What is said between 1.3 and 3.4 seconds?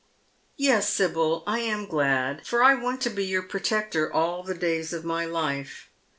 I am glad, for I want to be